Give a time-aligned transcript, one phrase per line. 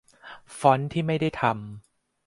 [0.57, 1.55] ฟอนต์ที่ไม่ได้ทำ